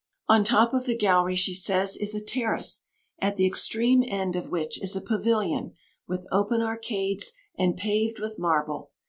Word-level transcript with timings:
"On 0.27 0.41
the 0.41 0.47
top 0.47 0.73
of 0.73 0.85
the 0.85 0.97
gallery," 0.97 1.35
she 1.35 1.53
says, 1.53 1.95
"is 1.95 2.15
a 2.15 2.23
terrace, 2.23 2.85
at 3.19 3.35
the 3.35 3.45
extreme 3.45 4.03
end 4.07 4.35
of 4.35 4.49
which 4.49 4.81
is 4.81 4.95
a 4.95 4.99
pavilion, 5.01 5.73
with 6.07 6.25
open 6.31 6.59
arcades 6.59 7.33
and 7.55 7.77
paved 7.77 8.19
with 8.19 8.39
marble. 8.39 8.89